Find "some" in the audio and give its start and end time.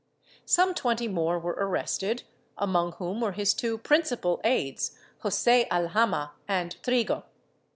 0.47-0.73